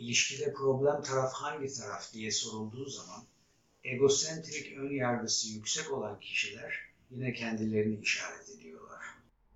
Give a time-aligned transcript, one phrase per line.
[0.00, 3.20] ilişkide problem taraf hangi taraf diye sorulduğu zaman
[3.84, 6.74] egosentrik ön yargısı yüksek olan kişiler
[7.10, 9.04] yine kendilerini işaret ediyorlar.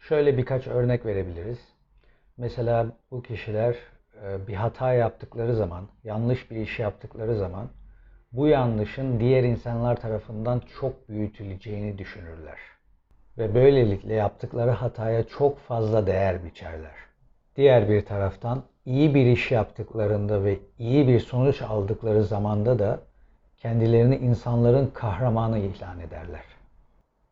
[0.00, 1.58] Şöyle birkaç örnek verebiliriz.
[2.36, 3.76] Mesela bu kişiler
[4.22, 7.70] e, bir hata yaptıkları zaman, yanlış bir iş yaptıkları zaman
[8.32, 12.58] bu yanlışın diğer insanlar tarafından çok büyütüleceğini düşünürler.
[13.38, 16.94] Ve böylelikle yaptıkları hataya çok fazla değer biçerler.
[17.56, 23.00] Diğer bir taraftan iyi bir iş yaptıklarında ve iyi bir sonuç aldıkları zamanda da
[23.56, 26.44] kendilerini insanların kahramanı ilan ederler.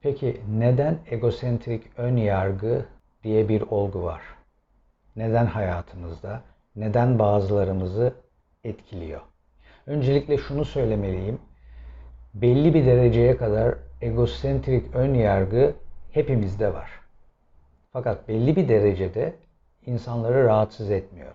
[0.00, 2.84] Peki neden egosentrik ön yargı
[3.22, 4.22] diye bir olgu var?
[5.16, 6.42] Neden hayatımızda,
[6.76, 8.14] neden bazılarımızı
[8.64, 9.20] etkiliyor?
[9.86, 11.38] Öncelikle şunu söylemeliyim.
[12.34, 15.74] Belli bir dereceye kadar egosentrik ön yargı
[16.12, 16.90] hepimizde var.
[17.92, 19.34] Fakat belli bir derecede
[19.86, 21.32] insanları rahatsız etmiyor.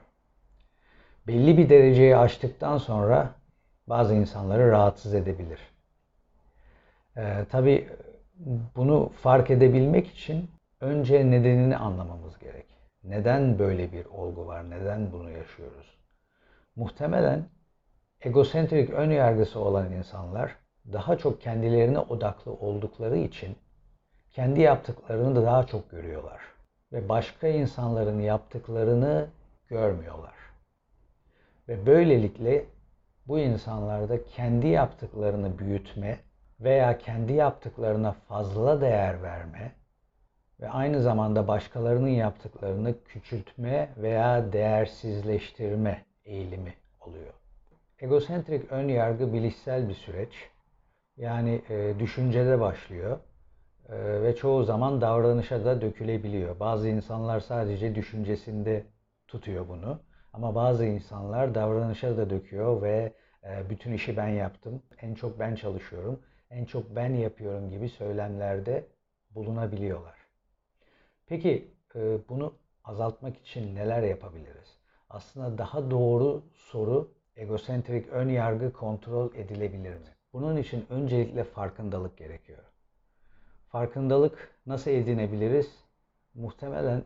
[1.28, 3.30] Belli bir dereceyi aştıktan sonra
[3.88, 5.60] bazı insanları rahatsız edebilir.
[7.18, 7.90] Ee, Tabi
[8.76, 10.50] bunu fark edebilmek için
[10.82, 12.66] önce nedenini anlamamız gerek.
[13.04, 14.70] Neden böyle bir olgu var?
[14.70, 15.98] Neden bunu yaşıyoruz?
[16.76, 17.46] Muhtemelen
[18.22, 20.56] egosentrik ön yargısı olan insanlar
[20.94, 23.56] daha çok kendilerine odaklı oldukları için
[24.32, 26.59] kendi yaptıklarını da daha çok görüyorlar
[26.94, 29.28] ve başka insanların yaptıklarını
[29.68, 30.34] görmüyorlar.
[31.68, 32.66] Ve böylelikle
[33.28, 36.20] bu insanlarda kendi yaptıklarını büyütme
[36.60, 39.72] veya kendi yaptıklarına fazla değer verme
[40.60, 47.34] ve aynı zamanda başkalarının yaptıklarını küçültme veya değersizleştirme eğilimi oluyor.
[48.00, 50.50] Egosentrik ön yargı bilişsel bir süreç.
[51.18, 53.20] Yani e, düşüncede başlıyor
[53.92, 56.60] e, ve çoğu zaman davranışa da dökülebiliyor.
[56.60, 58.86] Bazı insanlar sadece düşüncesinde
[59.28, 60.00] tutuyor bunu.
[60.34, 65.56] Ama bazı insanlar davranışa da döküyor ve e, bütün işi ben yaptım, en çok ben
[65.56, 68.88] çalışıyorum, en çok ben yapıyorum gibi söylemlerde
[69.32, 70.16] bulunabiliyorlar.
[71.28, 74.78] Peki e, bunu azaltmak için neler yapabiliriz?
[75.10, 80.16] Aslında daha doğru soru egosentrik ön yargı kontrol edilebilir mi?
[80.34, 82.69] Bunun için öncelikle farkındalık gerekiyor.
[83.72, 85.72] Farkındalık nasıl edinebiliriz?
[86.36, 87.04] Muhtemelen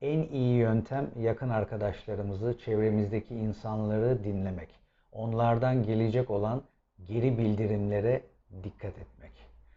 [0.00, 4.68] en iyi yöntem yakın arkadaşlarımızı, çevremizdeki insanları dinlemek.
[5.12, 6.62] Onlardan gelecek olan
[7.06, 8.22] geri bildirimlere
[8.64, 9.32] dikkat etmek.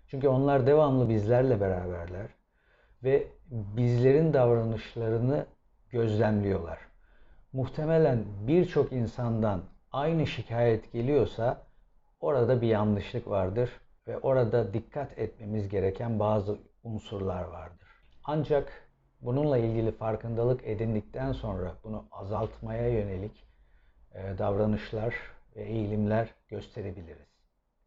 [0.07, 2.27] Çünkü onlar devamlı bizlerle beraberler
[3.03, 5.45] ve bizlerin davranışlarını
[5.89, 6.79] gözlemliyorlar.
[7.53, 9.61] Muhtemelen birçok insandan
[9.91, 11.61] aynı şikayet geliyorsa
[12.19, 13.69] orada bir yanlışlık vardır
[14.07, 17.87] ve orada dikkat etmemiz gereken bazı unsurlar vardır.
[18.23, 18.87] Ancak
[19.21, 23.45] bununla ilgili farkındalık edindikten sonra bunu azaltmaya yönelik
[24.13, 25.15] e, davranışlar
[25.55, 27.27] ve eğilimler gösterebiliriz.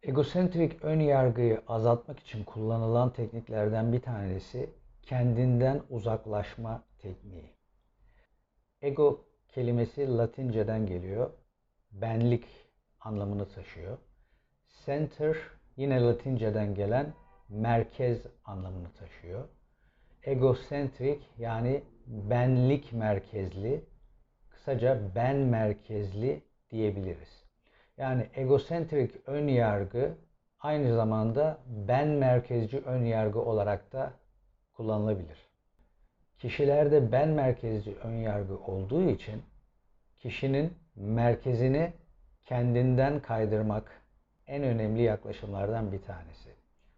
[0.02, 4.70] Egosentrik ön yargıyı azaltmak için kullanılan tekniklerden bir tanesi
[5.02, 7.54] kendinden uzaklaşma tekniği.
[8.82, 11.30] Ego kelimesi Latinceden geliyor.
[11.92, 12.46] Benlik
[13.00, 13.98] anlamını taşıyor.
[14.86, 15.36] Center
[15.80, 17.12] yine Latinceden gelen
[17.48, 19.48] merkez anlamını taşıyor.
[20.22, 23.84] Egosentrik yani benlik merkezli,
[24.50, 27.44] kısaca ben merkezli diyebiliriz.
[27.96, 30.14] Yani egosentrik ön yargı
[30.60, 34.12] aynı zamanda ben merkezci ön yargı olarak da
[34.72, 35.38] kullanılabilir.
[36.38, 39.42] Kişilerde ben merkezci ön yargı olduğu için
[40.18, 41.92] kişinin merkezini
[42.46, 43.99] kendinden kaydırmak
[44.50, 46.50] en önemli yaklaşımlardan bir tanesi.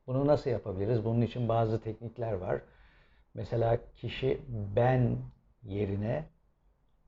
[0.06, 1.04] Bunu nasıl yapabiliriz?
[1.04, 2.60] Bunun için bazı teknikler var.
[3.34, 5.16] Mesela kişi ben
[5.62, 6.24] yerine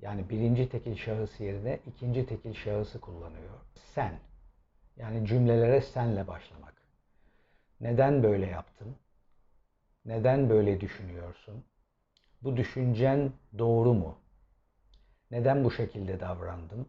[0.00, 3.60] yani birinci tekil şahıs yerine ikinci tekil şahısı kullanıyor.
[3.74, 4.18] Sen.
[4.96, 6.74] Yani cümlelere senle başlamak.
[7.80, 8.96] Neden böyle yaptın?
[10.04, 11.64] Neden böyle düşünüyorsun?
[12.42, 14.18] Bu düşüncen doğru mu?
[15.30, 16.88] Neden bu şekilde davrandın?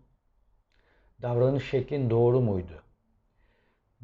[1.22, 2.85] Davranış şeklin doğru muydu?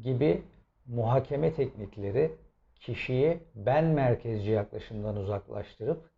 [0.02, 0.42] Gibi
[0.86, 2.32] muhakeme teknikleri
[2.74, 6.10] kişiyi ben merkezci yaklaşımdan uzaklaştırıp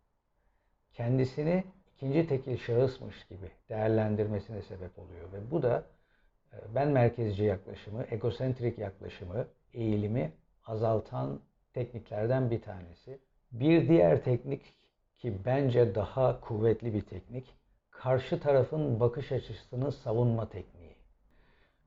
[0.93, 1.63] kendisini
[1.95, 5.83] ikinci tekil şahısmış gibi değerlendirmesine sebep oluyor ve bu da
[6.53, 10.31] e, ben merkezci yaklaşımı, egosentrik yaklaşımı, eğilimi
[10.65, 11.39] azaltan
[11.73, 13.19] tekniklerden bir tanesi.
[13.51, 14.61] Bir diğer teknik
[15.17, 17.55] ki bence daha kuvvetli bir teknik,
[17.91, 20.74] karşı tarafın bakış açısını savunma tekniği.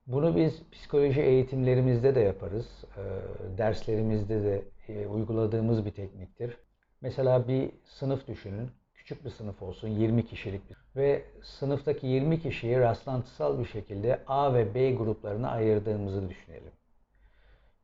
[0.08, 2.84] Bunu biz psikoloji eğitimlerimizde de yaparız.
[2.96, 3.02] E,
[3.58, 6.56] derslerimizde de e, uyguladığımız bir tekniktir.
[7.00, 12.80] Mesela bir sınıf düşünün küçük bir sınıf olsun, 20 kişilik bir ve sınıftaki 20 kişiyi
[12.80, 16.72] rastlantısal bir şekilde A ve B gruplarına ayırdığımızı düşünelim.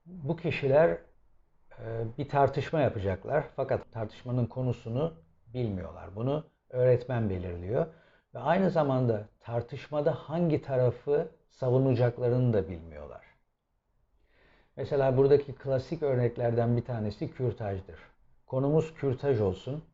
[0.06, 5.14] Bu kişiler e, bir tartışma yapacaklar fakat tartışmanın konusunu
[5.54, 6.16] bilmiyorlar.
[6.16, 7.86] Bunu öğretmen belirliyor
[8.34, 13.24] ve aynı zamanda tartışmada hangi tarafı savunacaklarını da bilmiyorlar.
[14.76, 17.98] Mesela buradaki klasik örneklerden bir tanesi kürtajdır.
[18.46, 19.84] Konumuz kürtaj olsun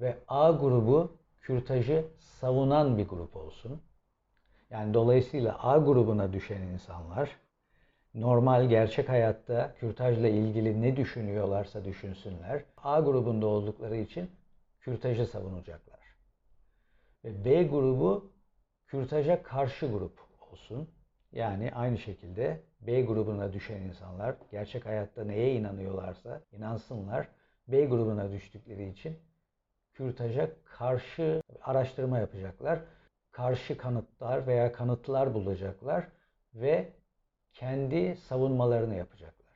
[0.00, 3.82] ve A grubu kürtajı savunan bir grup olsun.
[4.70, 7.36] Yani dolayısıyla A grubuna düşen insanlar
[8.14, 12.64] normal gerçek hayatta kürtajla ilgili ne düşünüyorlarsa düşünsünler.
[12.76, 14.30] A grubunda oldukları için
[14.80, 16.00] kürtajı savunacaklar.
[17.24, 18.32] Ve B grubu
[18.86, 20.18] kürtaja karşı grup
[20.52, 20.88] olsun.
[21.32, 27.28] Yani aynı şekilde B grubuna düşen insanlar gerçek hayatta neye inanıyorlarsa inansınlar.
[27.68, 29.18] B grubuna düştükleri için
[29.92, 32.78] kürtaja karşı araştırma yapacaklar.
[33.30, 36.08] Karşı kanıtlar veya kanıtlar bulacaklar
[36.54, 36.92] ve
[37.52, 39.54] kendi savunmalarını yapacaklar.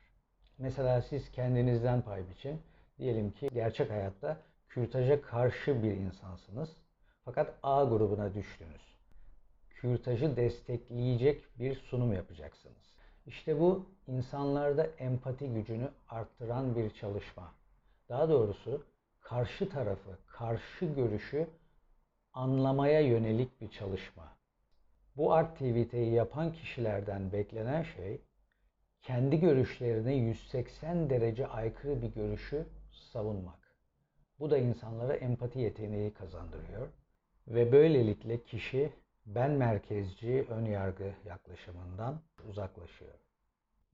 [0.59, 2.63] Mesela siz kendinizden pay biçin.
[2.99, 4.37] Diyelim ki gerçek hayatta
[4.69, 6.77] kürtaja karşı bir insansınız.
[7.25, 8.96] Fakat A grubuna düştünüz.
[9.77, 12.95] Kürtajı destekleyecek bir sunum yapacaksınız.
[13.27, 17.55] İşte bu insanlarda empati gücünü arttıran bir çalışma.
[18.09, 18.87] Daha doğrusu
[19.21, 21.49] karşı tarafı, karşı görüşü
[22.33, 24.37] anlamaya yönelik bir çalışma.
[25.17, 28.21] Bu aktiviteyi yapan kişilerden beklenen şey
[29.03, 33.77] kendi görüşlerine 180 derece aykırı bir görüşü savunmak.
[34.39, 36.89] Bu da insanlara empati yeteneği kazandırıyor
[37.49, 38.93] ve böylelikle kişi
[39.27, 43.15] ben merkezci ön yargı yaklaşımından uzaklaşıyor.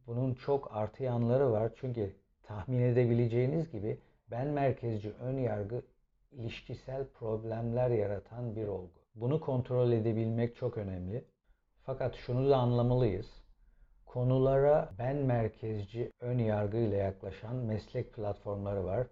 [0.07, 4.01] Bunun çok artı yanları var çünkü tahmin edebileceğiniz gibi
[4.31, 5.83] ben merkezci ön yargı
[6.33, 9.03] ilişkisel problemler yaratan bir olgu.
[9.15, 11.25] Bunu kontrol edebilmek çok önemli.
[11.83, 13.43] Fakat şunu da anlamalıyız.
[14.07, 19.07] Konulara ben merkezci ön yargı ile yaklaşan meslek platformları var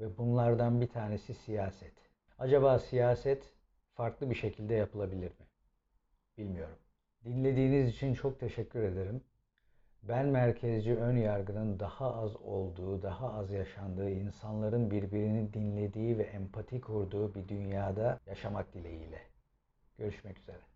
[0.00, 1.94] ve bunlardan bir tanesi siyaset.
[2.38, 3.52] Acaba siyaset
[3.94, 5.46] farklı bir şekilde yapılabilir mi?
[6.38, 6.78] Bilmiyorum.
[7.24, 9.24] Dinlediğiniz için çok teşekkür ederim.
[10.02, 16.80] Ben merkezci ön yargının daha az olduğu, daha az yaşandığı, insanların birbirini dinlediği ve empati
[16.80, 19.20] kurduğu bir dünyada yaşamak dileğiyle.
[19.98, 20.75] Görüşmek üzere.